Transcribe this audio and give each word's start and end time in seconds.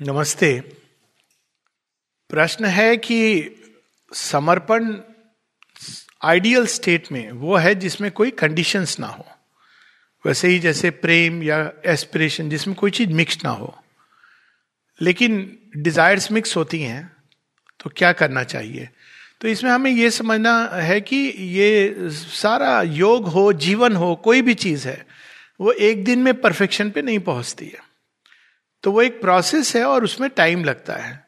नमस्ते। 0.00 0.60
प्रश्न 2.30 2.64
है 2.64 2.96
कि 2.96 3.50
समर्पण 4.12 4.94
आइडियल 6.24 6.66
स्टेट 6.66 7.12
में 7.12 7.30
वो 7.32 7.56
है 7.56 7.74
जिसमें 7.74 8.10
कोई 8.10 8.30
कंडीशंस 8.30 8.98
ना 9.00 9.06
हो। 9.06 9.26
वैसे 10.24 10.48
ही 10.48 10.58
जैसे 10.58 10.90
प्रेम 10.90 11.42
या 11.42 11.72
एस्पिरेशन 11.86 12.50
जिसमें 12.50 12.76
कोई 12.76 12.90
चीज़ 12.90 13.10
मिक्स 13.10 13.38
ना 13.44 13.50
हो। 13.50 13.74
लेकिन 15.00 15.58
डिजायर्स 15.76 16.30
मिक्स 16.32 16.56
होती 16.56 16.82
हैं 16.82 17.10
तो 17.80 17.90
क्या 17.96 18.12
करना 18.12 18.44
चाहिए? 18.44 18.88
तो 19.40 19.48
इसमें 19.48 19.70
हमें 19.70 19.90
यह 19.90 20.10
समझना 20.10 20.68
है 20.72 21.00
कि 21.00 21.16
ये 21.38 21.94
सारा 22.10 22.82
योग 22.82 23.28
हो, 23.28 23.52
जीवन 23.52 23.96
हो, 23.96 24.14
कोई 24.16 24.42
भी 24.42 24.54
चीज़ 24.54 24.88
है, 24.88 25.06
वो 25.60 25.72
एक 25.72 26.04
दिन 26.04 26.18
में 26.18 26.40
परफेक्शन 26.40 26.90
पे 26.90 27.02
नहीं 27.02 27.18
पहुँचती 27.18 27.66
है। 27.66 27.93
तो 28.84 28.92
वो 28.92 29.02
एक 29.02 29.20
प्रोसेस 29.20 29.74
है 29.76 29.84
और 29.84 30.04
उसमें 30.04 30.28
टाइम 30.30 30.64
लगता 30.64 30.94
है। 30.94 31.22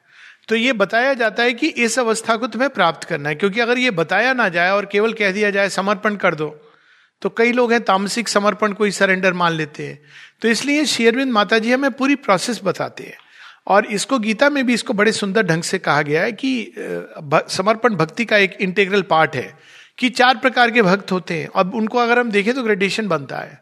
तो 0.49 0.55
ये 0.57 0.73
बताया 0.75 1.15
जाता 1.15 1.43
है 1.43 1.53
कि 1.55 1.67
इस 1.67 1.99
अवस्था 1.99 2.37
को 2.37 2.47
तुम्हें 2.47 2.71
प्राप्त 2.71 3.05
करना 3.05 3.29
है, 3.29 3.35
क्योंकि 3.35 3.61
अगर 3.61 3.79
ये 3.79 3.91
बताया 3.93 4.33
ना 4.35 4.49
जाए 4.49 4.71
और 4.71 4.87
केवल 4.87 5.13
कह 5.13 5.33
दिया 5.33 5.51
जाए 5.51 5.69
समर्पण 5.71 6.17
कर 6.17 6.35
दो 6.35 6.49
तो 7.23 7.29
कई 7.31 7.53
लोग 7.53 7.73
हैं 7.73 7.81
तामसिक 7.83 8.29
समर्पण 8.29 8.73
को 8.73 8.85
ही 8.85 8.91
सरेंडर 8.93 9.33
मान 9.33 9.53
लेते 9.53 9.87
हैं। 9.87 9.99
तो 10.43 10.49
इसलिए 10.49 10.85
शेरविंद 10.87 11.33
माता 11.33 11.59
जी 11.59 11.73
हमें 11.73 11.91
पूरी 11.93 12.15
प्रोसेस 12.17 12.61
बताते 12.65 13.05
हैं। 13.05 13.17
और 13.67 13.87
इसको 13.87 14.19
गीता 14.19 14.49
में 14.51 14.65
भी 14.67 14.75
इसको 14.75 14.93
बड़े 14.93 15.13
सुंदर 15.13 15.43
ढंग 15.43 15.63
से 15.63 15.79
कहा 15.79 16.03
गया 16.03 16.23
है 16.23 16.33
कि 16.35 16.73
समर्पण 17.51 17.95
भक्ति 17.95 18.25
का 18.25 18.37
एक 18.37 18.57
इंटेग्रल 18.61 19.03
पार्ट 19.03 19.37
है 19.37 19.53
कि 19.99 20.09
चार 20.11 20.37
प्रकार 20.37 20.71
के 20.71 20.83
भक्त 20.83 21.13
होते 21.13 21.35
हैं। 21.35 21.49
अब 21.55 21.75
उनको 21.75 21.99
अगर 21.99 22.19
हम 22.19 22.31
देखें 22.31 22.55
तो 22.55 22.63
ग्रेडेशन 22.63 23.09
बनता 23.09 23.39
है। 23.39 23.61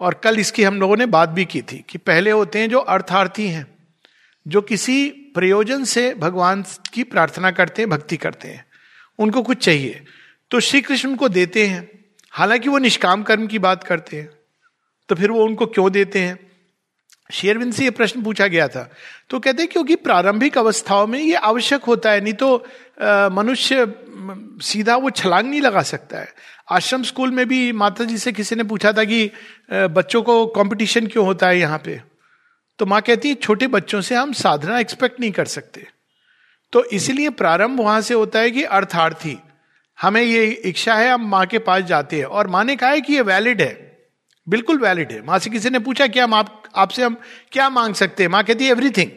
और 0.00 0.14
कल 0.14 0.38
इसकी 0.38 0.62
हम 0.62 0.80
लोगों 0.80 0.96
ने 0.96 1.06
बात 1.08 1.28
भी 1.28 1.44
की 1.44 1.62
थी 1.62 1.84
कि 1.88 1.98
पहले 1.98 2.30
होते 2.30 2.58
हैं 2.58 2.68
जो 2.70 2.78
अर्थार्थी 2.78 3.46
हैं, 3.48 3.66
जो 4.46 4.60
किसी 4.62 5.08
प्रयोजन 5.34 5.84
से 5.84 6.12
भगवान 6.14 6.64
की 6.92 7.02
प्रार्थना 7.04 7.50
करते 7.50 7.82
हैं, 7.82 7.90
भक्ति 7.90 8.16
करते 8.16 8.48
हैं, 8.48 8.64
उनको 9.18 9.42
कुछ 9.42 9.64
चाहिए। 9.64 10.04
तो 10.50 10.60
श्री 10.60 10.80
कृष्ण 10.80 11.08
उनको 11.08 11.28
देते 11.28 11.66
हैं, 11.66 11.88
हालाँकि 12.32 12.68
वो 12.68 12.78
निष्काम 12.78 13.22
कर्म 13.22 13.46
की 13.46 13.58
बात 13.60 13.84
करते 13.84 14.16
हैं 14.16 14.30
तो 15.08 15.14
फिर 15.14 15.30
वो 15.30 15.44
उनको 15.44 15.66
क्यों 15.66 15.90
देते 15.92 16.18
हैं? 16.18 16.38
शेरविंद 17.30 17.72
से 17.72 17.84
ये 17.84 17.90
प्रश्न 17.90 18.22
पूछा 18.22 18.46
गया 18.46 18.66
था। 18.68 18.82
तो 19.30 19.38
कहते 19.38 19.62
हैं 19.62 19.70
क्योंकि 19.72 19.94
प्रारंभिक 19.96 20.58
अवस्थाओं 20.58 21.06
में 21.06 21.18
ये 21.18 21.34
आवश्यक 21.34 21.84
होता 21.84 22.10
है, 22.10 22.20
नहीं 22.20 22.34
तो 22.34 22.56
मनुष्य 23.34 23.86
सीधा 24.62 24.96
वो 24.96 25.10
छलांग 25.10 25.48
नहीं 25.50 25.60
लगा 25.60 25.82
सकता 25.82 26.18
है। 26.18 26.32
आश्रम 26.70 27.02
स्कूल 27.02 27.30
में 27.30 27.46
भी 27.48 27.72
माता 27.72 28.04
जी 28.04 28.18
से 28.18 28.32
किसी 28.32 28.56
ने 28.56 28.64
पूछा 28.64 28.92
था 28.92 29.04
कि 29.04 29.30
बच्चों 29.72 30.22
को 30.22 30.46
कंपटीशन 30.46 31.06
क्यों 31.06 31.24
होता 31.26 31.48
है 31.48 31.58
यहाँ 31.58 31.78
पे? 31.78 32.00
तो 32.78 32.86
माँ 32.86 33.00
कहती 33.00 33.28
है, 33.28 33.34
छोटे 33.34 33.66
बच्चों 33.66 34.00
से 34.00 34.14
हम 34.14 34.32
साधना 34.32 34.78
एक्सपेक्ट 34.78 35.20
नहीं 35.20 35.32
कर 35.32 35.44
सकते। 35.44 35.86
तो 36.72 36.84
इसलिए 36.84 37.30
प्रारंभ 37.30 37.80
वहाँ 37.80 38.00
से 38.00 38.14
होता 38.14 38.38
है 38.38 38.50
कि 38.50 38.62
अर्थार्थी, 38.62 39.36
हमें 39.98 40.22
ये 40.22 40.46
इच्छा 40.46 40.94
है, 40.94 41.12
हम 41.12 41.28
माँ 41.28 41.46
के 41.46 41.58
पास 41.58 41.82
जाते 41.82 42.18
हैं। 42.18 42.24
और 42.24 42.46
माँ 42.46 42.64
ने 42.64 42.76
कहा 42.76 42.90
है 42.90 43.00
कि 43.00 43.12
ये 43.12 43.20
वैलिड 43.20 43.62
है। 43.62 43.98
बिल्कुल 44.48 44.78
वैलिड 44.78 45.12
है। 45.12 45.22
माँ 45.26 45.38
से 45.38 45.50
किसी 45.50 45.70
ने 45.70 45.78
पूछा 45.78 46.06
कि 46.06 46.20
हम 46.20 46.34
आप, 46.34 46.62
आपसे 46.76 47.02
हम, 47.02 47.16
क्या 47.52 47.68
मांग 47.70 47.94
सकते 47.94 48.22
हैं? 48.22 48.30
माँ 48.30 48.44
कहती 48.44 48.64
है 48.64 48.70
एवरीथिंग 48.70 49.10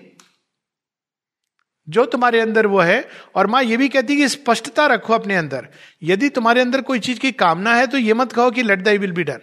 जो 1.88 2.06
तुम्हारे 2.06 2.40
अंदर 2.40 2.66
वो 2.68 2.80
है, 2.80 3.08
और 3.36 3.48
माँ 3.48 3.64
ये 3.64 3.78
भी 3.78 3.90
कहती 3.90 4.14
है 4.14 4.20
कि 4.20 4.28
स्पष्टता 4.30 4.86
रखो 4.88 5.14
अपने 5.14 5.36
अंदर। 5.36 5.68
यदि 6.04 6.30
तुम्हारे 6.30 6.62
अंदर 6.62 6.82
कोई 6.82 7.00
चीज़ 7.00 7.20
की 7.20 7.32
कामना 7.34 7.76
है 7.76 7.88
तो 7.88 7.98
ये 7.98 8.14
मत 8.14 8.32
कहो 8.32 8.52
कि 8.52 8.64
let 8.64 8.82
thy 8.82 8.98
will 8.98 9.12
be 9.12 9.24
done 9.24 9.40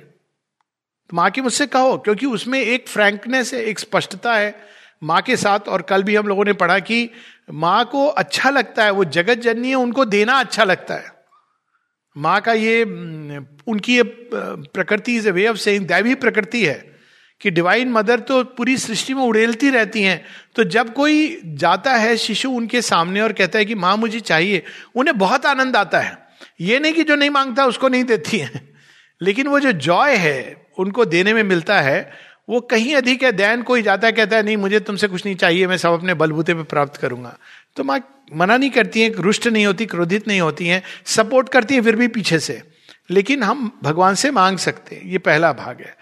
माँ 1.11 1.31
की 1.31 1.41
मुझसे 1.41 1.67
कहो, 1.67 1.97
क्योंकि 1.99 2.27
उसमें 2.27 2.61
एक 2.61 2.89
फ्रैंकनेस 2.89 3.53
है, 3.55 3.63
एक 3.63 3.79
स्पष्टता 3.79 4.35
है। 4.35 4.55
माँ 5.03 5.21
के 5.23 5.37
साथ, 5.37 5.69
और 5.69 5.83
कल 5.83 6.03
भी 6.03 6.15
हम 6.17 6.27
लोगों 6.29 6.45
ने 6.45 6.53
पढ़ा 6.53 6.79
कि 6.79 7.11
माँ 7.53 7.85
को 7.85 8.07
अच्छा 8.07 8.51
लगता 8.51 8.85
है, 8.85 8.91
वो 8.91 9.05
जगत 9.07 9.39
जननी 9.39 9.69
है, 9.69 9.75
उनको 9.75 10.05
देना 10.05 10.39
अच्छा 10.41 10.65
लगता 10.65 10.95
है। 10.95 11.13
माँ 12.17 12.41
का 12.41 12.53
ये 12.53 12.83
उनकी 12.85 13.97
ये 13.97 14.03
प्रकृति 14.35 15.17
is 15.17 15.29
a 15.29 15.31
way 15.31 15.47
of 15.49 15.57
saying 15.57 15.87
दैवी 15.87 16.15
प्रकृति 16.17 16.65
है। 16.67 16.90
कि 17.41 17.51
डिवाइन 17.51 17.89
मदर 17.89 18.21
तो 18.21 18.45
पूरी 18.45 18.77
सृष्टि 18.77 19.15
में 19.15 19.23
उड़ेलती 19.23 19.71
रहती 19.71 20.03
हैं। 20.03 20.25
तो 20.57 20.65
जब 20.65 20.95
कोई 20.95 21.41
जाता 21.45 21.95
है 21.95 22.17
शिशु 22.17 22.51
उनके 22.51 22.83
सामने 22.83 23.21
और 23.21 23.33
कहता 23.33 23.59
है 23.59 23.65
कि 23.65 23.75
माँ 23.75 23.97
मुझे 23.97 24.21
चाहिए, 24.21 24.63
उन्हें 24.95 25.19
बहुत 25.19 25.47
आनंद 25.47 25.77
आता 25.77 26.01
है। 26.01 26.19
ये 26.61 26.79
नहीं 26.79 26.93
कि 26.93 27.05
जो 27.05 27.17
नहीं 27.17 27.31
माँगता 27.31 27.67
उसको 27.67 27.89
नहीं 27.89 28.05
देती 28.05 28.39
है। 28.39 28.75
लेकिन 29.23 29.47
वो 29.47 29.61
जो 29.61 29.73
जॉय 29.73 30.17
है, 30.17 30.67
उनको 30.79 31.05
देने 31.05 31.35
में 31.35 31.43
मिलता 31.43 31.81
है, 31.81 32.13
वो 32.49 32.61
कहीं 32.61 32.97
अधिक 32.97 33.23
है। 33.23 33.33
दैन 33.33 33.63
कोई 33.63 33.83
जाता 33.83 34.07
है, 34.07 34.13
कहता 34.13 34.37
है, 34.37 34.43
नहीं, 34.43 34.57
मुझे 34.57 34.81
तुमसे 34.81 35.09
कुछ 35.09 35.27
नहीं 35.27 35.37
चाहिए, 35.37 35.67
मैं 35.67 35.77
सब 35.77 35.91
अपने 35.91 36.15
बलबूते 36.15 36.55
पे 36.55 36.63
प्राप्त 36.63 36.97
करूँगा। 36.97 37.39
तो 37.77 37.85
माँ 37.85 38.25
मना 38.37 38.57
नहीं 38.57 38.71
करती 38.71 39.03
हैं, 39.03 39.11
रुष्ट 39.11 39.47
नहीं 39.47 39.67
होती, 39.67 39.87
क्रोधित 39.87 40.29
नहीं 40.29 40.41
होती 40.41 40.67
हैं, 40.67 40.83
सपोर्ट 41.07 41.49
करती 41.49 41.75
हैं 41.75 41.83
फिर 41.83 41.97
भी 41.97 42.09
पीछे 42.09 42.39
से। 42.39 42.63
लेकिन 43.11 43.43
हम 43.43 43.81
भगवान 43.83 44.15
से 44.15 44.31
मांग 44.31 44.59
सकते 44.59 44.97
हैं। 44.97 45.03
ये 45.03 45.19
पहला 45.19 45.53
भाग 45.53 45.81
है। 45.81 46.00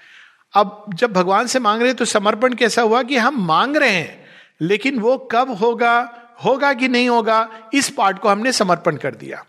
अब 0.55 0.91
जब 0.95 1.13
भगवान 1.13 1.47
से 1.47 1.59
मांग 1.59 1.81
रहे 1.81 1.89
हैं 1.89 1.97
तो 1.97 2.05
समर्पण 2.05 2.55
कैसा 2.55 2.83
हुआ 2.83 3.03
कि 3.03 3.17
हम 3.17 3.43
मांग 3.47 3.77
रहे 3.77 3.91
हैं, 3.91 4.27
लेकिन 4.61 4.99
वो 4.99 5.17
कब 5.33 5.51
होगा 5.51 5.99
होगा 6.45 6.73
कि 6.73 6.89
नहीं 6.89 7.09
होगा, 7.09 7.49
इस 7.75 7.89
पार्ट 7.91 8.19
को 8.19 8.29
हमने 8.29 8.53
समर्पण 8.53 8.97
कर 8.97 9.15
दिया। 9.15 9.45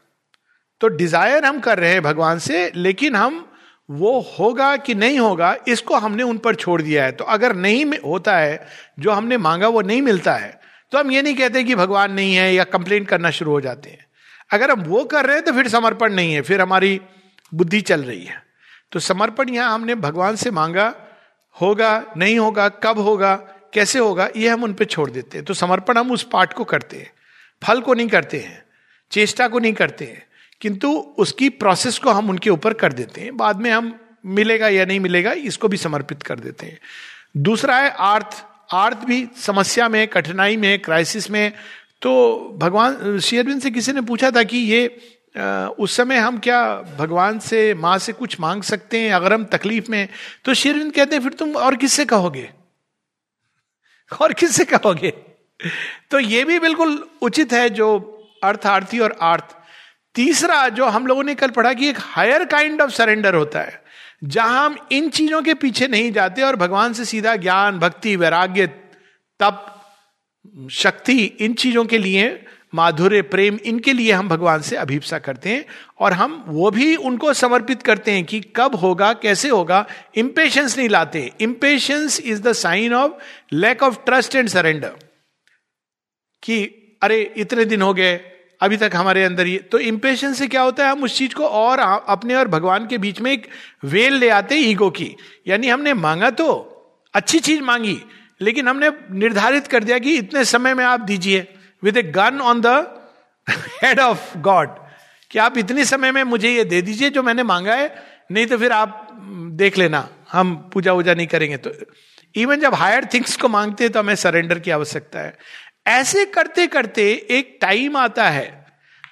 तो 0.81 0.87
डिज़ायर 0.87 1.45
हम 1.45 1.59
कर 1.59 1.79
रहे 1.79 1.91
हैं 1.91 2.01
भगवान 2.03 2.39
से, 2.39 2.71
लेकिन 2.75 3.15
हम, 3.15 3.45
वो 3.89 4.19
होगा 4.39 4.75
कि 4.77 4.95
नहीं 4.95 5.19
होगा, 5.19 5.55
इसको 5.67 5.95
हमने 5.95 6.23
उन 6.23 6.37
पर 6.37 6.55
छोड़ 6.55 6.81
दिया 6.81 7.03
है। 7.03 7.11
तो 7.11 7.25
अगर 7.25 7.55
नहीं 7.55 7.85
होता 8.05 8.37
है, 8.37 8.67
जो 8.99 9.11
हमने 9.11 9.37
मांगा 9.37 9.67
वो 9.67 9.81
नहीं 9.81 10.01
मिलता 10.01 10.33
है। 10.33 10.59
तो 10.91 10.97
हम 10.97 11.11
ये 11.11 11.21
नहीं 11.21 11.35
कहते 11.35 11.63
कि 11.63 11.75
भगवान 11.75 12.13
नहीं 12.13 12.35
है 12.35 12.53
या 12.53 12.63
कंप्लेंट 12.63 13.07
करना 13.07 13.31
शुरू 13.31 13.51
हो 13.51 13.61
जाते 13.61 13.89
हैं। 13.89 14.05
अगर 14.51 14.71
हम 14.71 14.83
वो 14.83 15.03
कर 15.05 15.25
रहे 15.25 15.35
हैं 15.35 15.45
तो 15.45 15.53
फिर 15.53 15.67
समर्पण 15.67 16.13
नहीं 16.13 16.33
है, 16.33 16.41
फिर 16.41 16.61
हमारी 16.61 16.99
बुद्धि 17.51 17.81
चल 17.81 18.03
रही 18.03 18.23
है। 18.23 18.41
तो 18.91 18.99
समर्पण 18.99 19.49
यहाँ 19.49 19.73
हमने 19.73 19.95
भगवान 19.95 20.35
से 20.35 20.51
मांगा, 20.51 20.93
होगा, 21.55 22.03
नहीं 22.17 22.37
होगा, 22.39 22.67
कब 22.83 22.99
होगा, 22.99 23.35
कैसे 23.73 23.99
होगा, 23.99 24.29
ये 24.35 24.47
हम 24.49 24.63
उन 24.63 24.73
पर 24.73 24.85
छोड़ 24.85 25.09
देते 25.11 25.37
हैं। 25.37 25.45
तो 25.45 25.53
समर्पण 25.53 25.97
हम 25.97 26.11
उस 26.11 26.23
पाठ 26.23 26.53
को 26.53 26.63
करते 26.63 26.97
हैं। 26.97 27.11
फल 27.61 27.81
को 27.81 27.93
नहीं 27.93 28.07
करते 28.07 28.37
हैं, 28.37 28.63
चेष्टा 29.11 29.47
को 29.47 29.59
नहीं 29.59 29.73
करते 29.73 30.05
हैं, 30.05 30.23
किंतु 30.61 30.89
उसकी 31.17 31.49
प्रोसेस 31.49 31.97
को 31.97 32.11
हम 32.11 32.29
उनके 32.29 32.49
ऊपर 32.49 32.73
कर 32.73 32.93
देते 32.93 33.21
हैं। 33.21 33.35
बाद 33.37 33.61
में 33.61 33.71
हम 33.71 33.93
मिलेगा 34.25 34.67
या 34.67 34.85
नहीं 34.85 34.99
मिलेगा, 34.99 35.31
इसको 35.31 35.67
भी 35.67 35.77
समर्पित 35.77 36.23
कर 36.23 36.39
देते 36.39 36.65
हैं। 36.65 36.79
दूसरा 37.37 37.77
है 37.77 37.89
आर्थ। 37.89 38.43
आर्थ 38.71 38.97
भी 38.97 39.27
समस्या 39.37 39.87
में 39.89 40.07
कठिनाई 40.07 40.57
में 40.57 40.79
क्राइसिस 40.79 41.29
में 41.31 41.51
तो 42.01 42.11
भगवान 42.57 43.19
शेयरबिन 43.19 43.59
से 43.59 43.71
किसी 43.71 43.93
ने 43.93 44.01
पूछा 44.01 44.29
था 44.31 44.43
कि 44.43 44.57
ये 44.57 44.81
उस 45.79 45.95
समय 45.97 46.17
हम 46.17 46.37
क्या 46.37 46.61
भगवान 46.99 47.39
से, 47.39 47.73
माँ 47.73 47.97
से 47.97 48.13
कुछ 48.13 48.39
मांग 48.39 48.63
सकते 48.63 48.99
हैं? 48.99 49.11
अगर 49.13 49.33
हम 49.33 49.45
तकलीफ़ 49.45 49.91
में 49.91 50.07
तो 50.45 50.53
शेरविंद 50.53 50.93
कहते 50.93 51.15
हैं, 51.15 51.23
फिर 51.23 51.33
तुम 51.33 51.55
और 51.55 51.75
किससे 51.75 52.05
कहोगे? 52.05 52.49
और 54.21 54.33
किससे 54.33 54.65
कहोगे? 54.65 55.09
तो 56.11 56.19
ये 56.19 56.43
भी 56.43 56.59
बिल्कुल 56.59 57.09
उचित 57.21 57.53
है 57.53 57.69
जो 57.69 57.97
अर्थ 58.43 58.65
आरती 58.65 58.99
और 58.99 59.17
आर्थ 59.21 59.55
तीसरा 60.15 60.67
जो 60.69 60.85
हम 60.85 61.07
लोगों 61.07 61.23
ने 61.23 61.35
कल 61.35 61.49
पढ़ा 61.49 61.73
कि 61.73 61.89
एक 61.89 61.97
हायर 61.99 62.45
काइंड 62.45 62.81
ऑफ़ 62.81 62.91
सरेंडर 62.91 63.35
होता 63.35 63.59
है, 63.59 63.81
जहाँ 64.23 64.65
हम 64.65 64.77
इन 64.91 65.09
चीज़ों 65.09 65.41
के 65.41 65.53
पीछे 65.53 65.87
नहीं 65.87 66.11
जाते 66.11 66.41
और 66.41 66.55
भगवान 66.55 66.93
से 66.93 67.05
सीधा 67.05 67.35
ज्ञान, 67.35 67.79
भक्ति, 67.79 68.15
वैराग्य, 68.15 68.67
तप, 69.39 69.65
शक्ति 70.71 71.23
इन 71.23 71.53
चीज़ों 71.53 71.85
के 71.85 71.97
लिए 71.97 72.27
माधुर्य, 72.75 73.21
प्रेम, 73.21 73.59
इनके 73.65 73.93
लिए 73.93 74.11
हम 74.11 74.29
भगवान 74.29 74.61
से 74.61 74.75
अभिप्सा 74.75 75.19
करते 75.19 75.49
हैं 75.49 75.65
और 75.99 76.13
हम 76.13 76.43
वो 76.47 76.71
भी 76.71 76.95
उनको 76.95 77.33
समर्पित 77.33 77.81
करते 77.81 78.11
हैं 78.11 78.25
कि 78.25 78.41
कब 78.55 78.75
होगा, 78.75 79.13
कैसे 79.13 79.49
होगा। 79.49 79.87
इंपेशंस 80.15 80.77
नहीं 80.77 80.89
लाते। 80.89 81.31
Impatience 81.41 82.21
is 82.21 82.41
the 82.41 82.53
sign 82.53 82.93
of 82.93 83.11
lack 83.53 83.83
of 83.83 83.97
trust 84.05 84.35
and 84.35 84.49
surrender 84.49 84.91
कि, 86.43 86.63
अरे, 87.01 87.33
इतने 87.37 87.65
दिन 87.65 87.81
हो 87.81 87.93
गए, 87.93 88.21
अभी 88.61 88.77
तक 88.77 88.91
हमारे 88.95 89.23
अंदर 89.23 89.47
ये 89.47 89.57
तो 89.57 89.79
इंपेशंस 89.79 90.39
से 90.39 90.47
क्या 90.47 90.61
होता 90.61 90.85
है? 90.85 90.91
हम 90.91 91.03
उस 91.03 91.17
चीज़ 91.17 91.33
को 91.33 91.47
और 91.47 91.79
अपने 92.07 92.35
और 92.35 92.47
भगवान 92.47 92.87
के 92.87 92.97
बीच 92.97 93.21
में 93.21 93.31
एक 93.31 93.47
वेल 93.83 94.13
ले 94.13 94.29
आते 94.29 94.55
ईगो 94.55 94.89
की। 94.89 95.15
यानी 95.47 95.67
हमने 95.67 95.93
मांगा 95.93 96.29
तो 96.29 96.75
अच्छी 97.13 97.39
चीज़ 97.39 97.61
मांगी, 97.61 98.01
लेकिन 98.41 98.67
हमने 98.67 98.91
निर्धारित 99.11 99.67
कर 99.67 99.83
दिया 99.83 99.99
कि 99.99 100.17
इतने 100.17 100.45
समय 100.45 100.73
में 100.73 100.85
आप 100.85 100.99
दीजिए। 100.99 101.55
With 101.83 101.97
a 101.97 102.03
gun 102.11 102.39
on 102.41 102.61
the 102.61 102.67
head 103.83 103.99
of 103.99 104.37
God 104.39 104.69
कि 105.31 105.39
आप 105.39 105.57
इतने 105.57 105.85
समय 105.85 106.11
में 106.11 106.23
मुझे 106.25 106.49
ये 106.49 106.63
दे 106.65 106.81
दीजिए 106.81 107.09
जो 107.09 107.23
मैंने 107.23 107.43
मांगा 107.45 107.75
है, 107.75 107.93
नहीं 108.31 108.45
तो 108.47 108.57
फिर 108.57 108.71
आप 108.71 109.07
देख 109.53 109.77
लेना, 109.77 110.07
हम 110.31 110.55
पूजा 110.73 110.93
वूजा 110.93 111.13
नहीं 111.13 111.27
करेंगे। 111.27 111.57
तो 111.57 111.71
इवन 112.35 112.59
जब 112.59 112.73
हायर 112.75 113.05
थिंग्स 113.13 113.35
को 113.37 113.49
मांगते 113.49 113.83
हैं 113.83 113.93
तो 113.93 113.99
हमें 113.99 114.15
सरेंडर 114.17 114.59
की 114.59 114.71
आवश्यकता 114.71 115.19
है। 115.19 115.37
ऐसे 115.89 116.25
करते 116.27 116.67
करते 116.67 117.03
एक 117.31 117.57
टाइम 117.61 117.97
आता 117.97 118.27
है, 118.29 118.65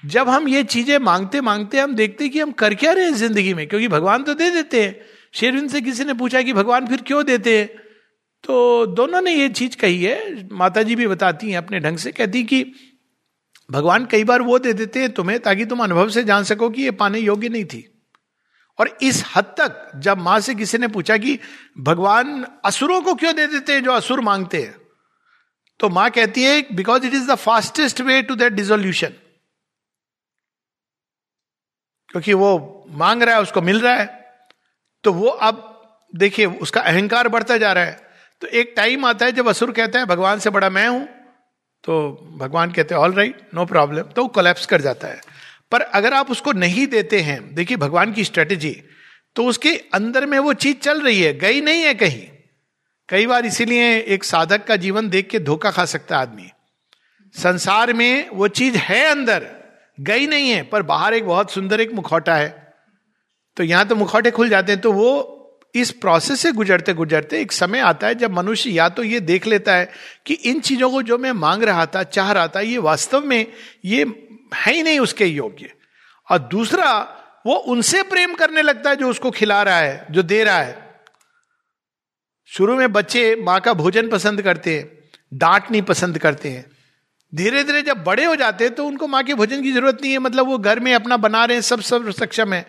जब 0.06 0.30
हम 0.30 0.48
ये 0.48 0.64
चीज़ें 0.66 0.98
मांगते 1.00 1.42
मांगते 1.42 1.80
हम 1.80 1.96
देखते 1.96 2.30
कि 2.30 2.40
हम 2.40 2.52
कर 2.54 2.74
क्या 2.76 2.92
रहे 2.92 3.06
हैं 3.06 3.14
ज़िंदगी 3.16 3.54
में, 3.54 3.68
क्योंकि 3.68 3.88
भगवान 3.88 4.24
तो 4.24 4.34
दे 4.34 4.50
देते 4.52 4.84
हैं। 4.84 4.96
शेरविंद 5.34 5.70
से 5.70 5.82
किसी 5.82 6.06
ने 6.06 6.14
पूछा 6.16 6.42
कि 6.42 6.54
भगवान 6.54 6.88
फिर 6.88 7.02
क्यों 7.02 7.24
देते 7.26 7.58
हैं? 7.58 7.70
तो 8.48 8.86
दोनों 8.86 9.22
ने 9.22 9.34
ये 9.34 9.50
चीज़ 9.50 9.78
कही 9.78 10.04
है। 10.04 10.50
माता 10.52 10.84
जी 10.84 10.96
भी 10.96 11.08
बताती 11.08 11.52
हैं 11.52 11.58
अपने 11.58 11.80
ढंग 11.80 11.98
से। 11.98 12.12
कहती 12.12 12.44
कि, 12.44 12.74
भगवान 13.72 14.06
कई 14.06 14.24
बार 14.24 14.42
वो 14.42 14.60
दे 14.60 14.74
देते 14.74 15.00
हैं 15.00 15.12
तुम्हें 15.12 15.40
ताकि 15.40 15.66
तुम 15.66 15.84
अनुभव 15.84 16.10
से 16.10 16.24
जान 16.24 16.44
सको 16.44 16.70
कि 16.70 16.82
ये 16.82 16.92
पाने 16.92 17.20
योग्य 17.20 17.50
नहीं 17.50 17.66
थी। 17.66 18.08
और 18.80 18.98
इस 19.02 19.24
हद 19.36 19.44
तक 19.44 19.92
जब 19.96 20.18
माँ 20.18 20.40
से 20.40 20.56
किसी 20.56 20.78
ने 20.78 20.88
पूछा 20.88 21.18
कि, 21.18 21.40
भगवान 21.78 22.48
असुरों 22.66 23.02
को 23.02 23.16
क्यों 23.16 23.36
दे 23.36 23.48
देते 23.48 23.74
हैं 23.74 23.84
जो 23.84 23.92
असुर 23.92 24.22
मांगते 24.22 24.62
हैं? 24.62 24.76
तो 25.80 25.90
माँ 25.90 26.10
कहती 26.12 26.44
है 26.44 26.66
because 26.74 27.06
it 27.06 27.14
is 27.14 27.32
the 27.32 27.36
fastest 27.36 28.02
way 28.02 28.22
to 28.22 28.36
that 28.36 28.54
dissolution 28.54 29.14
क्योंकि 32.10 32.34
वो 32.34 32.86
मांग 32.90 33.24
रहा 33.24 33.36
है, 33.36 33.42
उसको 33.42 33.62
मिल 33.62 33.82
रहा 33.82 33.96
है। 33.96 34.24
तो 35.04 35.14
वो 35.14 35.28
अब, 35.28 35.74
देखिए, 36.16 36.46
उसका 36.46 36.82
अहंकार 36.82 37.28
बढ़ता 37.28 37.58
जा 37.58 37.74
रहा 37.74 37.84
है। 37.84 38.07
तो 38.42 38.48
एक 38.50 38.74
टाइम 38.78 39.06
आता 39.06 39.26
है 39.26 39.32
जब 39.32 39.48
असुर 39.50 39.72
कहता 39.72 40.00
है, 40.00 40.06
भगवान 40.06 40.40
से 40.40 40.50
बड़ा 40.50 40.70
मैं 40.70 40.88
हूँ। 40.88 41.08
तो 41.84 42.38
भगवान 42.38 42.72
कहते 42.72 42.96
हैं 42.96 43.02
ऑल 43.02 43.14
राइट 43.14 43.42
नो 43.54 43.66
प्रॉब्लम 43.66 44.04
तो 44.16 44.28
कोलेप्स 44.28 44.66
कर 44.66 44.82
जाता 44.82 45.08
है। 45.08 45.22
पर 45.72 45.82
अगर 45.82 46.14
आप 46.14 46.32
उसको 46.32 46.52
नहीं 46.52 46.86
देते 46.88 47.20
हैं, 47.20 47.56
देखिए 47.56 47.78
भगवान 47.78 48.14
की 48.14 48.24
स्ट्रेटेजी 48.24 48.72
तो 49.36 49.46
उसके 49.46 49.72
अंदर 49.94 50.26
में 50.26 50.38
वो 50.40 50.54
चीज़ 50.56 50.78
चल 50.78 51.02
रही 51.02 51.22
है, 51.22 51.34
गई 51.34 51.62
नहीं 51.62 51.84
है 51.84 51.94
कहीं। 51.94 52.28
कई 53.10 53.28
बार 53.28 53.46
इसीलिए 53.46 53.98
एक 53.98 54.24
साधक 54.24 54.66
का 54.66 54.76
जीवन 54.76 55.10
देख 55.10 55.30
के 55.30 55.40
धोखा 55.40 55.72
खा 55.72 55.86
सकता 55.86 56.16
है 56.16 56.22
आदमी। 56.22 56.50
संसार 57.36 57.94
में 57.94 58.30
वो 58.30 58.48
चीज़ 58.50 58.78
है 58.78 59.04
अंदर, 59.06 59.46
गई 59.98 60.28
नहीं 60.28 60.50
है, 60.50 60.62
पर 60.64 60.82
बाहर 60.84 61.14
एक 61.14 61.26
बहुत 61.26 61.52
सुंदर 61.52 61.82
एक 61.82 61.94
मुखौटा 61.94 62.36
है। 62.36 62.50
तो 63.58 63.64
यहाँ 63.64 63.88
तो 63.88 63.96
मुखौटे 63.96 64.32
खुल 64.32 64.50
जाते 64.50 64.72
हैं 64.72 64.82
तो 64.82 64.92
वो 64.92 65.34
इस 65.76 65.92
प्रोसेस 65.92 66.40
से 66.40 66.52
गुजरते 66.52 66.94
गुजरते 66.94 67.40
एक 67.42 67.52
समय 67.52 67.80
आता 67.80 68.08
है 68.08 68.16
जब 68.16 68.32
मनुष्य 68.32 68.70
या 68.70 68.88
तो 68.90 69.04
ये 69.04 69.20
देख 69.20 69.48
लेता 69.48 69.76
है 69.76 69.90
कि 70.26 70.34
इन 70.34 70.60
चीज़ों 70.60 70.90
को 70.92 71.02
जो 71.02 71.18
मैं 71.18 71.32
मांग 71.32 71.64
रहा 71.64 71.86
था, 71.86 72.04
चाह 72.04 72.32
रहा 72.32 72.48
था, 72.48 72.60
ये 72.60 72.78
वास्तव 72.78 73.26
में 73.26 73.46
ये 73.86 74.06
है 74.56 74.74
ही 74.74 74.84
नहीं 74.84 75.00
उसके 75.00 75.26
योग्य। 75.26 75.74
और 76.28 76.40
दूसरा, 76.40 76.94
वो 77.46 77.56
उनसे 77.56 78.02
प्रेम 78.04 78.34
करने 78.36 78.62
लगता 78.62 78.90
है 78.90 78.96
जो 78.96 79.10
उसको 79.10 79.32
खिला 79.32 79.62
रहा 79.64 79.80
है, 79.80 80.08
जो 80.12 80.24
दे 80.24 80.44
रहा 80.44 80.58
है। 80.58 80.86
शुरू 82.50 82.76
में 82.76 82.92
बच्चे 82.94 83.36
माँ 83.36 83.60
का 83.60 83.74
भोजन 83.74 84.10
पसंद 84.10 84.42
करते 84.42 84.76
हैं, 84.76 84.90
डांट 85.34 85.72
नहीं 85.72 85.82
पसंद 85.82 86.18
करते 86.18 86.50
हैं। 86.50 86.66
धीरे 87.34 87.64
धीरे 87.64 87.82
जब 87.82 88.04
बड़े 88.04 88.26
हो 88.26 88.36
जाते 88.36 88.64
हैं 88.64 88.74
तो 88.76 88.86
उनको 88.86 89.08
माँ 89.08 89.24
के 89.24 89.34
भोजन 89.34 89.62
की 89.64 89.72
ज़रूरत 89.72 89.98
नहीं 90.02 90.12
है 90.12 90.20
मतलब 90.20 90.48
वो 90.48 90.58
घर 90.58 90.80
में 90.80 90.94
अपना 90.94 91.18
बना 91.18 91.44
रहे 91.46 91.58
हैं, 91.58 91.62
सब 91.62 91.82
सब 91.82 92.12
सक्षम 92.12 92.54
है। 92.54 92.66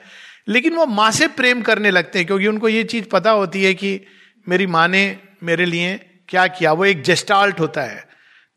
लेकिन 0.48 0.74
वो 0.74 0.86
माँ 0.86 1.10
से 1.10 1.26
प्रेम 1.28 1.62
करने 1.62 1.90
लगते 1.90 2.18
हैं, 2.18 2.26
क्योंकि 2.26 2.46
उनको 2.46 2.68
ये 2.68 2.84
चीज़ 2.84 3.04
पता 3.04 3.30
होती 3.32 3.64
है 3.64 3.74
कि 3.74 4.00
मेरी 4.46 4.66
माँ 4.68 4.86
ने 4.88 5.16
मेरे 5.42 5.64
लिए 5.66 5.96
क्या 6.28 6.46
किया, 6.48 6.72
वो 6.72 6.84
एक 6.84 7.02
जेस्टाल्ट 7.02 7.60
होता 7.60 7.82
है। 7.82 8.06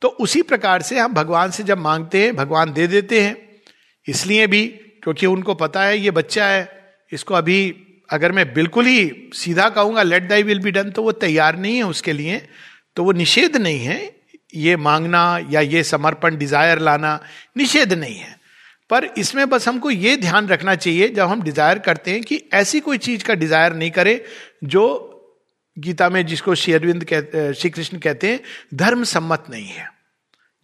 तो 0.01 0.07
उसी 0.19 0.41
प्रकार 0.43 0.81
से 0.81 0.99
हम 0.99 1.13
भगवान 1.13 1.51
से 1.51 1.63
जब 1.63 1.77
मांगते 1.79 2.23
हैं, 2.23 2.35
भगवान 2.35 2.73
दे 2.73 2.87
देते 2.87 3.21
हैं। 3.21 3.35
इसलिए 4.07 4.47
भी, 4.47 4.65
क्योंकि 5.03 5.25
उनको 5.25 5.53
पता 5.55 5.83
है, 5.83 5.97
ये 5.97 6.11
बच्चा 6.11 6.45
है, 6.45 6.69
इसको 7.11 7.33
अभी 7.33 7.59
अगर 8.09 8.31
मैं 8.31 8.53
बिल्कुल 8.53 8.85
ही 8.85 9.11
सीधा 9.33 9.67
कहूँगा 9.69 10.03
let 10.03 10.27
thy 10.29 10.43
will 10.43 10.59
be 10.59 10.71
done 10.71 10.89
तो 10.91 11.03
वो 11.03 11.11
तैयार 11.13 11.57
नहीं 11.57 11.75
है 11.75 11.83
उसके 11.83 12.13
लिए 12.13 12.41
तो 12.97 13.03
वो 13.03 13.11
निषेध 13.11 13.55
नहीं 13.57 13.79
है। 13.79 13.99
ये 14.55 14.75
मांगना 14.77 15.21
या 15.49 15.61
ये 15.61 15.83
समर्पण 15.83 16.37
डिज़ायर 16.37 16.79
लाना 16.79 17.19
निषेध 17.57 17.93
नहीं 17.93 18.15
है। 18.15 18.35
पर 18.91 19.05
इसमें 19.17 19.49
बस 19.49 19.67
हमको 19.67 19.91
ये 19.91 20.15
ध्यान 20.17 20.47
रखना 20.47 20.75
चाहिए 20.75 21.07
जब 21.09 21.27
हम 21.27 21.41
डिज़ायर 21.41 21.79
करते 21.79 22.11
हैं 22.11 22.21
कि 22.23 22.41
ऐसी 22.53 22.79
कोई 22.79 22.97
चीज़ 22.97 23.23
का 23.23 23.33
डिज़ायर 23.33 23.73
नहीं 23.73 23.91
करें 23.91 24.19
जो 24.63 24.83
गीता 25.77 26.09
में 26.09 26.25
जिसको 26.25 26.55
श्री 26.55 26.73
अरविंद 26.73 27.05
श्री 27.57 27.69
कृष्ण 27.69 27.97
कहते 27.97 28.27
हैं 28.27 28.39
धर्म 28.73 29.03
सम्मत 29.03 29.45
नहीं 29.49 29.67
है। 29.67 29.89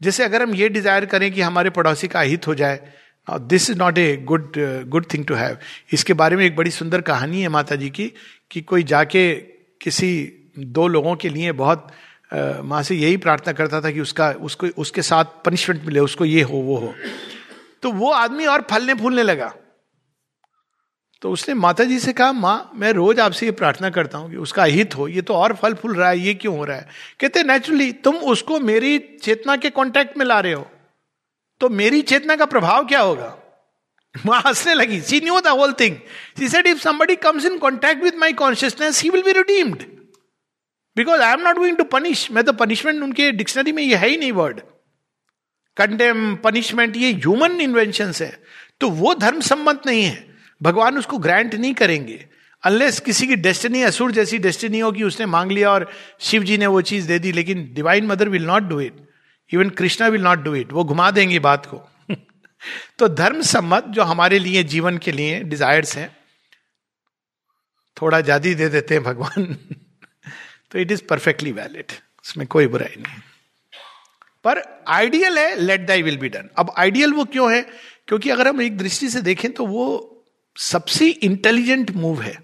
जैसे 0.01 0.23
अगर 0.23 0.43
हम 0.43 0.55
ये 0.55 0.69
डिज़ायर 0.69 1.05
करें 1.05 1.31
कि 1.31 1.41
हमारे 1.41 1.69
पड़ोसी 1.69 2.07
का 2.07 2.21
हित 2.21 2.47
हो 2.47 2.55
जाए 2.55 2.79
this 3.27 3.69
is 3.69 3.77
not 3.77 3.97
a 3.97 4.17
good 4.25 4.51
good 4.87 5.05
thing 5.13 5.25
to 5.25 5.35
have 5.35 5.57
इसके 5.93 6.13
बारे 6.13 6.35
में 6.35 6.45
एक 6.45 6.55
बड़ी 6.55 6.71
सुंदर 6.71 7.01
कहानी 7.01 7.41
है 7.41 7.49
माता 7.49 7.75
जी 7.75 7.89
की 7.89 8.11
कि 8.51 8.61
कोई 8.61 8.83
जाके 8.83 9.23
किसी 9.81 10.11
दो 10.59 10.87
लोगों 10.87 11.15
के 11.15 11.29
लिए 11.29 11.51
बहुत 11.51 11.87
uh, 12.33 12.63
माँ 12.63 12.83
से 12.83 12.95
यही 12.95 13.17
प्रार्थना 13.17 13.53
करता 13.53 13.81
था 13.81 13.91
कि 13.91 13.99
उसका 13.99 14.29
उसको 14.41 14.67
उसके 14.77 15.01
साथ 15.01 15.25
पनिशमेंट 15.45 15.85
मिले 15.85 15.99
उसको 15.99 16.25
ये 16.25 16.41
हो 16.41 16.57
वो 16.57 16.77
हो। 16.77 16.93
तो 17.81 17.91
वो 17.91 18.11
आदमी 18.11 18.45
और 18.45 18.67
फलने 18.71 18.93
फूलने 18.93 19.23
लगा। 19.23 19.53
तो 21.21 21.31
उसने 21.31 21.53
माता 21.53 21.83
जी 21.83 21.99
से 21.99 22.13
कहा, 22.13 22.31
माँ, 22.31 22.71
मैं 22.75 22.91
रोज 22.91 23.19
आपसे 23.19 23.45
ये 23.45 23.51
प्रार्थना 23.51 23.89
करता 23.89 24.17
हूँ 24.17 24.29
कि 24.29 24.37
उसका 24.37 24.63
हित 24.63 24.97
हो। 24.97 25.07
ये 25.07 25.21
तो 25.21 25.33
और 25.33 25.53
फल 25.53 25.73
फूल 25.73 25.95
रहा 25.95 26.09
है, 26.09 26.19
ये 26.19 26.33
क्यों 26.33 26.57
हो 26.57 26.65
रहा 26.65 26.77
है? 26.77 26.87
कहते 27.19 27.43
नेचुरली 27.43 27.91
तुम 27.91 28.15
उसको 28.15 28.59
मेरी 28.59 28.97
चेतना 29.23 29.55
के 29.55 29.69
कांटेक्ट 29.69 30.17
में 30.17 30.25
ला 30.25 30.39
रहे 30.39 30.53
हो। 30.53 30.71
तो 31.59 31.69
मेरी 31.69 32.01
चेतना 32.01 32.35
का 32.35 32.45
प्रभाव 32.45 32.85
क्या 32.85 32.99
होगा? 32.99 33.37
माँ 34.25 34.41
हंसने 34.45 34.73
लगी। 34.73 35.01
She 35.01 35.19
knew 35.19 35.39
the 35.39 35.47
whole 35.47 35.73
thing 35.73 35.95
she 36.39 36.47
said 36.47 36.67
if 36.67 36.79
somebody 36.79 37.15
comes 37.15 37.45
in 37.45 37.57
contact 37.57 38.03
with 38.03 38.15
my 38.15 38.33
consciousness 38.33 39.01
he 39.03 39.09
will 39.09 39.23
be 39.23 39.31
redeemed 39.31 39.83
because 40.97 41.21
I 41.21 41.33
am 41.33 41.41
not 41.41 41.57
going 41.57 41.77
to 41.77 41.83
punish 41.83 42.31
मैं 42.31 42.43
तो 42.43 42.53
पनिशमेंट 42.53 43.03
उनके 43.03 43.31
डिक्शनरी 43.31 43.71
में 43.71 43.83
ये 43.83 43.95
है 43.95 44.07
ही 44.07 44.17
नहीं 44.17 44.31
वर्ड 44.31 44.61
कंडेम 45.77 46.35
पनिशमेंट 46.35 46.95
ये 46.97 47.13
human 47.13 47.61
invention 47.61 48.13
है। 48.21 48.43
तो 48.79 48.89
वो 48.89 49.15
धर्म 49.15 49.39
सम्मत 49.41 49.81
नहीं 49.85 50.03
है। 50.03 50.27
भगवान 50.61 50.97
उसको 50.97 51.17
ग्रांट 51.17 51.55
नहीं 51.55 51.73
करेंगे। 51.73 52.25
अनलेस 52.63 52.99
किसी 52.99 53.27
की 53.27 53.35
डेस्टिनी 53.35 53.81
असुर 53.81 54.11
जैसी 54.11 54.37
डेस्टिनी 54.37 54.79
हो 54.79 54.91
कि 54.91 55.03
उसने 55.03 55.25
मांग 55.25 55.51
लिया 55.51 55.71
और 55.71 55.91
शिव 56.19 56.43
जी 56.43 56.57
ने 56.57 56.67
वो 56.67 56.81
चीज़ 56.81 57.07
दे 57.07 57.19
दी, 57.19 57.31
लेकिन 57.31 57.71
divine 57.73 58.05
mother 58.05 58.29
will 58.29 58.45
not 58.45 58.63
do 58.63 58.79
it 58.79 59.07
even 59.53 59.69
Krishna 59.69 60.07
will 60.07 60.21
not 60.21 60.39
do 60.39 60.55
it 60.55 60.73
वो 60.73 60.83
घुमा 60.83 61.11
देंगे 61.11 61.39
बात 61.39 61.65
को। 61.65 61.89
तो 62.99 63.07
धर्म 63.07 63.41
सम्मत 63.41 63.83
जो 63.87 64.03
हमारे 64.03 64.39
लिए, 64.39 64.63
जीवन 64.63 64.97
के 64.97 65.11
लिए 65.11 65.39
डिजायर्स 65.39 65.97
हैं, 65.97 66.17
थोड़ा 68.01 68.21
ज़्यादा 68.21 68.53
दे 68.53 68.69
देते 68.69 68.93
हैं 68.93 69.03
भगवान। 69.03 69.45
तो 70.71 70.79
इट 70.79 70.91
इज़ 70.91 71.01
परफेक्टली 71.09 71.51
वैलिड 71.51 71.85
उसमें 72.25 72.47
कोई 72.47 72.67
बुराई 72.67 73.01
नहीं। 73.01 73.21
पर 74.43 74.83
आइडियल 74.87 75.37
है 75.37 75.59
let 75.59 75.87
thy 75.87 76.01
will 76.01 76.17
be 76.17 76.29
done 76.29 76.49
अब 76.57 76.73
आइडियल 76.77 77.13
वो 77.13 77.25
क्यों 77.25 77.53
है? 77.53 77.61
क्योंकि 78.07 78.29
अगर 78.29 78.47
हम 78.47 78.61
एक 78.61 78.77
दृष्टि 78.77 79.09
से 79.09 79.21
देखें 79.21 79.51
तो 79.51 79.65
वो 79.65 80.13
सबसे 80.57 81.07
इंटेलिजेंट 81.07 81.91
मूव 81.91 82.21
है। 82.21 82.37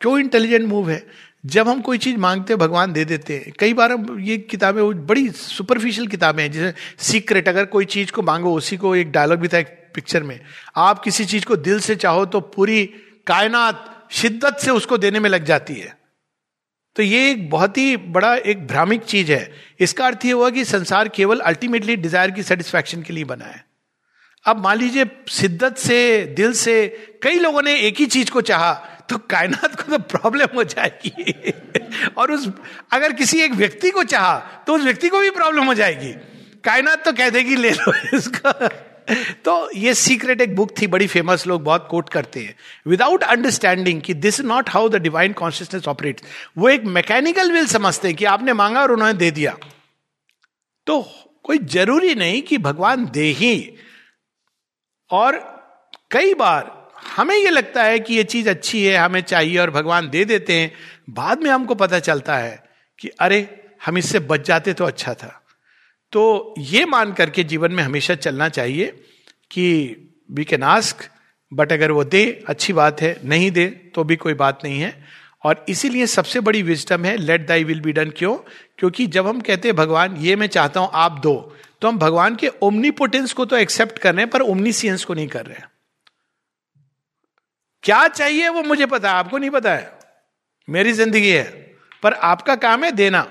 क्यों 0.00 0.18
इंटेलिजेंट 0.18 0.68
मूव 0.68 0.90
है? 0.90 1.06
जब 1.46 1.68
हम 1.68 1.80
कोई 1.80 1.98
चीज़ 1.98 2.16
मांगते 2.16 2.52
हैं, 2.52 2.58
भगवान 2.58 2.92
दे 2.92 3.04
देते 3.04 3.34
हैं। 3.34 3.52
कई 3.58 3.74
बार 3.74 3.92
हम 3.92 4.20
ये 4.20 4.38
किताबें, 4.38 4.82
वो 4.82 4.92
बड़ी 4.92 5.30
सुपरफिशियल 5.30 6.06
किताबें 6.06 6.42
हैं, 6.42 6.52
जैसे 6.52 6.74
सीक्रेट 6.98 7.48
अगर 7.48 7.64
कोई 7.64 7.84
चीज़ 7.84 8.12
को 8.12 8.22
मांगो, 8.22 8.54
उसी 8.54 8.76
को 8.76 8.96
एक 8.96 9.12
डायलॉग 9.12 9.38
भी 9.38 9.48
था 9.48 9.58
एक 9.58 9.66
पिक्चर 9.94 10.22
में। 10.22 10.40
आप 10.76 10.98
किसी 10.98 11.24
चीज़ 11.24 11.44
को 11.44 11.56
दिल 11.56 11.80
से 11.80 11.96
चाहो 11.96 12.26
तो 12.26 12.40
पूरी 12.40 12.86
कायनात, 13.26 14.08
शिद्दत 14.10 14.56
से 14.60 14.70
उसको 14.70 14.98
देने 14.98 15.20
में 15.20 15.30
लग 15.30 15.44
जाती 15.44 15.74
है। 15.74 16.05
तो 16.96 17.02
ये 17.02 17.30
एक 17.30 17.50
बहुत 17.50 17.78
ही 17.78 17.96
बड़ा, 17.96 18.34
एक 18.34 18.66
भ्रामिक 18.66 19.02
चीज़ 19.02 19.32
है। 19.32 19.54
इसका 19.80 20.06
अर्थ 20.06 20.24
ये 20.24 20.32
हुआ 20.32 20.50
कि 20.50 20.64
संसार 20.64 21.08
केवल 21.08 21.38
अल्टीमेटली 21.38 21.96
डिज़ायर 21.96 22.30
की 22.30 22.42
सेटिस्फैक्शन 22.42 23.02
के 23.02 23.12
लिए 23.12 23.24
बना 23.24 23.44
है। 23.44 23.64
अब 24.44 24.62
मान 24.62 24.78
लीजिए, 24.78 25.06
शिद्दत 25.28 25.76
से, 25.76 26.24
दिल 26.24 26.52
से 26.52 26.88
कई 27.22 27.34
लोगों 27.34 27.62
ने 27.62 27.76
एक 27.76 27.96
ही 27.96 28.06
चीज़ 28.06 28.30
को 28.30 28.40
चाहा 28.40 28.72
तो 29.10 29.18
कायनात 29.18 29.74
को 29.74 29.96
तो 29.96 29.98
प्रॉब्लम 29.98 30.46
हो 30.54 30.64
जाएगी। 30.64 31.44
और 32.16 32.32
उस, 32.32 32.50
अगर 32.92 33.12
किसी 33.12 33.40
एक 33.40 33.52
व्यक्ति 33.52 33.90
को 33.90 34.02
चाहा 34.02 34.38
तो 34.38 34.74
उस 34.74 34.82
व्यक्ति 34.82 35.08
को 35.08 35.20
भी 35.20 35.30
प्रॉब्लम 35.30 35.64
हो 35.64 35.74
जाएगी। 35.74 36.12
कायनात 36.64 37.04
तो 37.04 37.12
कह 37.12 37.30
देगी, 37.30 37.56
ले 37.56 37.70
लो 37.70 38.16
इसका। 38.16 38.52
तो 39.44 39.70
ये 39.76 39.94
सीक्रेट 39.94 40.40
एक 40.40 40.56
बुक 40.56 40.70
थी, 40.82 40.86
बड़ी 40.86 41.06
फ़ेमस 41.06 41.46
लोग 41.46 41.62
बहुत 41.62 41.88
कोट 41.90 42.08
करते 42.08 42.40
हैं। 42.40 42.54
विदाउट 42.86 43.22
अंडरस्टैंडिंग 43.22 44.02
कि 44.02 44.14
this 44.14 44.40
is 44.40 44.46
not 44.46 44.70
how 44.70 44.88
the 44.88 44.96
divine 44.96 45.32
consciousness 45.32 45.88
operate 45.88 46.20
वो 46.58 46.68
एक 46.68 46.84
मैकेनिकल 46.84 47.52
विल 47.52 47.66
समझते 47.66 48.08
हैं 48.08 48.16
कि 48.16 48.24
आपने 48.24 48.52
मांगा 48.52 48.82
और 48.82 48.92
उन्होंने 48.92 49.14
दे 49.14 49.30
दिया। 49.30 49.56
तो 50.86 51.08
कोई 51.42 51.58
ज़रूरी 51.58 52.14
नहीं 52.14 52.42
कि 52.42 52.58
भगवान 52.58 53.06
दे 53.06 53.24
ही। 53.24 53.76
और 55.10 55.38
कई 56.10 56.34
बार 56.34 56.90
हमें 57.16 57.36
यह 57.36 57.50
लगता 57.50 57.82
है 57.82 57.98
कि 58.00 58.14
यह 58.14 58.22
चीज़ 58.22 58.50
अच्छी 58.50 58.84
है, 58.84 58.96
हमें 58.96 59.20
चाहिए 59.20 59.58
और 59.58 59.70
भगवान 59.70 60.10
दे 60.10 60.24
देते 60.24 60.52
हैं। 60.52 60.72
बाद 61.10 61.42
में 61.42 61.50
हमको 61.50 61.74
पता 61.74 61.98
चलता 61.98 62.36
है 62.36 62.64
कि 62.98 63.08
अरे, 63.08 63.62
हम 63.86 63.98
इससे 63.98 64.18
बच 64.18 64.46
जाते 64.46 64.72
तो 64.72 64.84
अच्छा 64.84 65.14
था। 65.14 65.45
तो 66.12 66.54
ये 66.58 66.84
मान 66.84 67.12
करके 67.12 67.44
जीवन 67.44 67.72
में 67.72 67.82
हमेशा 67.82 68.14
चलना 68.14 68.48
चाहिए 68.48 68.86
कि 69.50 69.66
वी 70.30 70.44
कैन 70.44 70.62
आस्क 70.62 71.04
बट 71.52 71.72
अगर 71.72 71.90
वो 71.90 72.04
दे, 72.04 72.44
अच्छी 72.48 72.72
बात 72.72 73.00
है, 73.02 73.18
नहीं 73.24 73.50
दे 73.50 73.66
तो 73.94 74.04
भी 74.04 74.16
कोई 74.16 74.34
बात 74.34 74.64
नहीं 74.64 74.80
है। 74.80 75.04
और 75.44 75.64
इसीलिए 75.68 76.06
सबसे 76.06 76.40
बड़ी 76.40 76.62
विजडम 76.62 77.04
है 77.04 77.16
let 77.16 77.46
thy 77.46 77.64
will 77.64 77.80
be 77.80 77.92
done 77.92 78.10
क्यों? 78.10 78.36
क्योंकि 78.78 79.06
जब 79.06 79.26
हम 79.26 79.40
कहते 79.40 79.68
हैं, 79.68 79.76
भगवान, 79.76 80.16
ये 80.16 80.36
मैं 80.36 80.46
चाहता 80.46 80.80
हूँ, 80.80 80.90
आप 80.94 81.20
दो 81.22 81.52
तो 81.82 81.88
हम 81.88 81.98
भगवान 81.98 82.36
के 82.36 82.48
ओमनीपोटेंस 82.62 83.32
को 83.32 83.44
तो 83.44 83.56
एक्सेप्ट 83.56 83.98
कर 83.98 84.14
रहे 84.14 84.22
हैं, 84.22 84.30
पर 84.30 84.40
ओमनीसियंस 84.42 85.04
को 85.04 85.14
नहीं 85.14 85.28
कर 85.28 85.46
रहे 85.46 85.56
हैं। 85.56 85.68
क्या 87.84 88.06
चाहिए 88.08 88.48
वो 88.48 88.62
मुझे 88.62 88.86
पता 88.86 89.10
है 89.10 89.14
आपको 89.14 89.38
नहीं 89.38 89.50
पता 89.50 89.74
है। 89.74 89.98
मेरी 90.68 90.92
ज़िंदगी 90.92 91.30
है, 91.30 91.44
पर 92.02 92.12
आपका 92.12 92.56
काम 92.56 92.84
है 92.84 92.90
देना। 92.92 93.26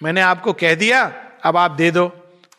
मैंने 0.00 0.20
आपको 0.20 0.52
कह 0.52 0.74
दिया 0.74 1.04
अब 1.44 1.56
आप 1.56 1.70
दे 1.70 1.90
दो। 1.90 2.06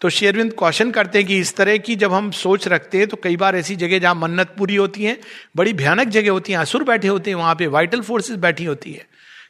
तो 0.02 0.10
शेरविंद 0.10 0.54
क्वेश्चन 0.54 0.92
करते 0.92 1.18
हैं 1.18 1.28
कि 1.28 1.38
इस 1.38 1.56
तरह 1.56 1.78
की 1.78 1.96
जब 1.96 2.14
हम 2.14 2.32
सोच 2.32 2.68
रखते 2.68 2.98
हैं 2.98 3.08
तो 3.08 3.18
कई 3.18 3.36
बार 3.38 3.56
ऐसी 3.56 3.76
जगह 3.76 4.00
जहाँ 4.00 4.16
मन्नत 4.16 4.56
पूरी 4.58 4.76
होती 4.76 5.04
है, 5.04 5.20
बड़ी 5.56 5.74
भयानक 5.74 6.08
जगह 6.08 6.32
होती 6.32 6.52
है 6.52 6.60
असुर 6.60 6.84
बैठे 6.84 7.08
होते 7.08 7.32
हैं, 7.32 7.36
वहाँ 7.36 7.56
पे 7.56 7.68
वाइटल 7.68 8.02
फोर्सेस 8.02 8.36
बैठी 8.36 8.66
होती 8.66 8.94
है। 8.94 9.06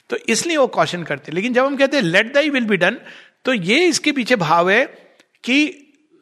तो 0.09 0.17
इसलिए 0.29 0.57
वो 0.57 0.67
क्वेश्चन 0.67 1.03
करते 1.03 1.31
हैं। 1.31 1.35
लेकिन 1.35 1.53
जब 1.53 1.65
हम 1.65 1.75
कहते 1.77 1.97
हैं 1.97 2.03
let 2.03 2.33
thy 2.33 2.49
will 2.49 2.65
be 2.65 2.77
done 2.77 2.97
तो 3.45 3.53
ये 3.53 3.85
इसके 3.85 4.11
पीछे 4.11 4.35
भाव 4.35 4.69
है 4.69 4.85
कि, 5.43 5.59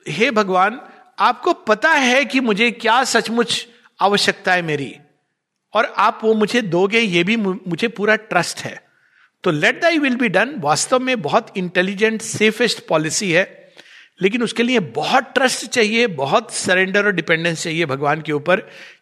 हे 0.08 0.32
भगवान, 0.32 0.80
आपको 1.20 1.54
पता 1.54 1.92
है 1.92 2.26
कि 2.26 2.40
मुझे 2.40 2.72
क्या 2.72 3.04
सचमुच 3.04 3.68
आवश्यकता 4.02 4.54
है 4.54 4.62
मेरी, 4.62 4.96
और 5.74 5.86
आप 5.98 6.22
वो 6.24 6.34
मुझे 6.34 6.62
दोगे, 6.62 7.00
ये 7.00 7.24
भी 7.24 7.36
मुझे 7.36 7.88
पूरा 7.88 8.16
ट्रस्ट 8.16 8.60
है। 8.60 8.89
तो 9.44 9.52
let 9.52 9.82
thy 9.82 9.98
will 9.98 10.16
be 10.16 10.30
done 10.30 10.56
वास्तव 10.58 11.00
में 11.00 11.22
बहुत 11.22 11.58
इंटेलिजेंट 11.58 12.22
सेफेस्ट 12.22 12.88
पॉलिसी 12.88 13.32
है 13.32 13.74
लेकिन 14.22 14.44
उसके 14.44 14.64
लिए 14.64 14.80
बहुत 14.80 15.24
ट्रस्ट 15.24 15.66
चाहिए 15.68 16.08
बहुत 16.08 16.54
सरेंडर 16.54 17.06
और 17.06 17.12
डिपेंडेंस 17.12 17.64
चाहिए 17.64 17.86
भगवान 17.86 18.22
के 18.22 18.32
ऊपर 18.32 18.56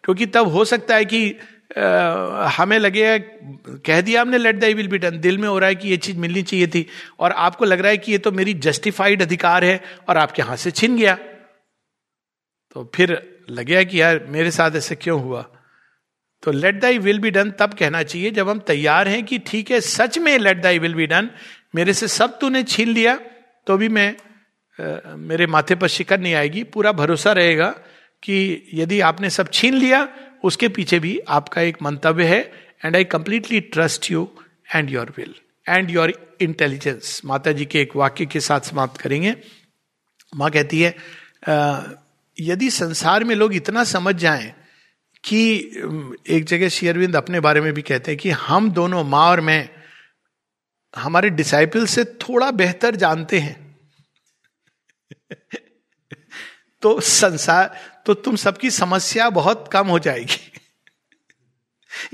क्योंकि 0.04 0.26
तब 0.26 0.48
हो 0.48 0.66
सकता 0.66 0.96
है 0.96 1.06
कि 1.06 1.36
आ, 1.78 2.48
हमें 2.48 2.80
लगे 2.80 3.20
कह 3.86 4.02
दिया 4.02 4.22
हमने 4.22 4.38
let 4.38 4.56
thy 4.56 4.74
will 4.74 4.88
be 4.88 4.98
done 4.98 5.20
दिल 5.20 5.38
में 5.38 5.48
हो 5.48 5.60
रहा 5.60 5.68
है 5.68 5.76
कि 5.76 5.90
ये 5.90 5.98
चीज़ 5.98 6.18
मिलनी 6.18 6.44
चाहिए 6.44 6.68
थी 6.68 6.88
और 7.20 7.32
आपको 7.32 7.66
लग 7.66 7.80
रहा 7.80 7.90
है 7.90 7.98
कि 7.98 8.12
ये 8.12 8.18
तो 8.18 8.32
मेरी 8.32 8.54
जस्टिफाइड 8.54 9.22
अधिकार 9.22 9.64
है 9.64 9.84
और 10.10 10.18
आपके 10.18 10.42
हाथ 10.42 10.58
से 10.58 10.72
छिन 10.72 10.98
गया। 10.98 11.16
तो 12.74 12.92
फिर 12.96 13.40
लगे 13.50 13.86
कि 13.86 14.02
यार 14.02 14.26
मेरे 14.30 14.52
साथ 14.52 14.72
ऐसे 14.76 14.96
क्यों 14.96 15.22
हुआ? 15.22 15.57
तो 16.44 16.52
let 16.52 16.80
thy 16.80 16.98
will 16.98 17.20
be 17.20 17.32
done 17.32 17.52
तब 17.52 17.74
कहना 17.74 18.04
चाहिए 18.04 18.32
जब 18.32 18.50
हम 18.50 18.60
तैयार 18.60 19.08
हैं 19.08 19.24
कि 19.24 19.40
ठीक 19.40 19.72
है 19.72 19.82
सच 19.82 20.18
में 20.18 20.38
let 20.38 20.62
thy 20.62 20.80
will 20.80 20.96
be 20.96 21.08
done 21.08 21.30
मेरे 21.76 21.94
से 21.94 22.08
सब 22.08 22.40
तूने 22.40 22.64
छीन 22.64 22.90
लिया 22.90 23.20
तो 23.68 23.78
भी 23.78 23.90
मैं 23.90 24.16
आ, 24.82 25.16
मेरे 25.16 25.48
माथे 25.48 25.76
पर 25.76 25.88
शिकन 25.88 26.22
नहीं 26.22 26.34
आएगी 26.34 26.64
पूरा 26.64 26.92
भरोसा 26.92 27.32
रहेगा 27.32 27.70
कि 28.24 28.68
यदि 28.74 29.00
आपने 29.00 29.30
सब 29.30 29.50
छीन 29.54 29.74
लिया 29.74 30.10
उसके 30.44 30.68
पीछे 30.68 31.00
भी 31.00 31.20
आपका 31.20 31.62
एक 31.62 31.78
मंतव्य 31.82 32.24
है 32.24 32.52
and 32.86 32.96
I 32.96 33.04
completely 33.04 33.60
trust 33.60 34.12
you 34.12 34.32
and 34.76 34.90
your 34.90 35.14
will 35.18 35.36
and 35.70 35.90
your 35.90 36.38
intelligence 36.42 37.22
माता 37.26 37.52
जी 37.52 37.66
के 37.66 37.82
एक 37.82 37.96
वाक्य 37.96 38.26
के 38.26 38.40
साथ 38.40 38.60
समाप्त 38.60 39.02
करेंगे। 39.02 39.36
माँ 40.36 40.52
कहती 40.52 40.82
है 40.82 40.96
यदि 42.40 42.70
संसार 42.70 43.24
में 43.24 43.36
लोग 43.36 43.54
इतना 43.54 43.84
समझ 43.84 44.16
जाएँ 44.16 44.54
कि 45.24 45.58
एक 46.30 46.44
जगह 46.44 46.70
शेयरविंद 46.70 47.16
अपने 47.16 47.40
बारे 47.40 47.62
में 47.62 47.74
भी 47.74 47.82
कहते 47.82 48.12
हैं 48.12 48.20
कि 48.20 48.30
हम 48.30 48.72
दोनों, 48.72 49.04
माँ 49.04 49.30
और 49.30 49.42
मैं, 49.42 49.70
हमारे 50.96 51.30
डिसाइपल 51.30 51.86
से 51.86 52.06
थोड़ा 52.06 52.52
बेहतर 52.52 52.96
जानते 52.96 53.40
हैं। 53.40 53.80
तो 56.82 57.00
संसार 57.00 57.80
तो 58.06 58.14
तुम 58.14 58.36
सबकी 58.36 58.72
समस्या 58.72 59.30
बहुत 59.30 59.70
कम 59.74 59.88
हो 59.88 60.00
जाएगी। 60.00 60.52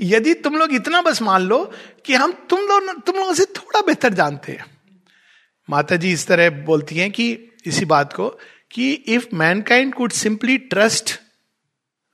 यदि 0.00 0.34
तुम 0.34 0.56
लोग 0.56 0.74
इतना 0.74 1.02
बस 1.02 1.22
मान 1.22 1.42
लो 1.42 1.72
कि 2.06 2.14
हम 2.14 2.32
तुम 2.32 2.60
लोग 2.60 3.02
तुम 3.02 3.16
लोगों 3.16 3.34
से 3.34 3.44
थोड़ा 3.44 3.80
बेहतर 3.80 4.14
जानते 4.14 4.52
हैं। 4.52 4.78
माता 5.70 5.96
जी 5.96 6.12
इस 6.12 6.26
तरह 6.26 6.50
बोलती 6.50 6.96
हैं 6.96 7.10
कि, 7.10 7.48
इसी 7.66 7.84
बात 7.84 8.12
को, 8.12 8.40
कि 8.70 8.92
if 8.92 9.26
mankind 9.34 9.94
could 9.94 10.12
simply 10.12 10.58
trust 10.58 11.20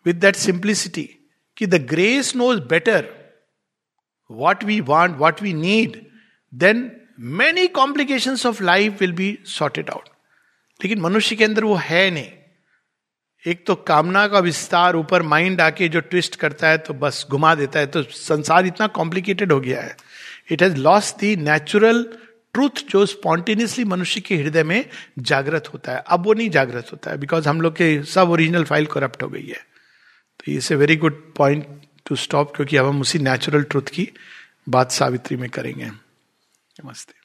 with 0.06 0.16
that 0.16 0.36
simplicity 0.36 1.08
कि 1.56 1.66
the 1.66 1.86
grace 1.86 2.34
knows 2.36 2.60
better 2.68 3.08
what 4.30 4.64
we 4.64 4.80
want 4.80 5.16
what 5.18 5.42
we 5.42 5.52
need 5.54 6.00
then 6.52 6.90
many 7.38 7.66
complication 7.76 8.36
of 8.46 8.62
life 8.62 9.00
will 9.00 9.12
be 9.12 9.38
sorted 9.48 9.90
out 9.90 10.08
लेकिन 10.80 11.00
मनुष्य 11.00 11.36
के 11.36 11.44
अंदर 11.44 11.64
वो 11.64 11.74
है 11.74 12.10
नहीं। 12.10 12.30
एक 13.44 13.64
तो 13.66 13.74
कामना 13.74 14.26
का 14.28 14.38
विस्तार, 14.38 14.96
ऊपर 14.96 15.22
माइंड 15.22 15.60
आके 15.60 15.88
जो 15.88 16.00
ट्विस्ट 16.00 16.36
करता 16.36 16.68
है 16.68 16.78
तो 16.78 16.94
बस 16.94 17.26
घुमा 17.30 17.54
देता 17.54 17.78
है 17.78 17.86
तो 17.86 18.02
संसार 18.02 18.66
इतना 18.66 18.86
कॉम्प्लिकेटेड 18.88 19.52
हो 19.52 19.60
गया 19.60 19.80
है। 19.82 19.96
It 20.52 20.62
has 20.62 20.76
lost 20.76 21.14
the 21.20 21.34
natural 21.36 22.02
truth 22.54 22.82
जो 22.88 23.04
स्पॉन्टेनियसली 23.06 23.84
मनुष्य 23.84 24.20
के 24.20 24.36
हृदय 24.36 24.62
में 24.64 24.84
जागृत 25.18 25.68
होता 25.74 25.92
है। 25.92 26.02
अब 26.06 26.24
वो 26.26 26.32
नहीं 26.34 26.50
जागृत 26.50 26.92
होता 26.92 27.10
है 27.10 27.18
बिकॉज़ 27.18 27.48
हम 27.48 27.60
लोग 27.60 27.74
के 27.76 28.02
सब 28.04 28.30
ओरिजिनल 28.30 28.64
फ़ाइल 28.64 28.86
करप्ट 28.86 29.22
हो 29.22 29.28
गई 29.28 29.46
है। 29.46 29.60
तो 30.40 30.52
it's 30.52 30.72
a 30.72 30.74
very 30.74 30.96
good 30.96 31.34
point 31.34 31.66
to 32.06 32.16
stop 32.16 32.56
क्योंकि 32.56 32.76
अब 32.76 32.86
हम 32.86 33.00
उसी 33.00 33.18
नेचुरल 33.18 33.62
ट्रुथ 33.62 33.82
की 33.82 34.08
बात 34.68 34.90
सावित्री 34.90 35.36
में 35.36 35.50
करेंगे। 35.50 35.86
नमस्ते। 35.86 37.19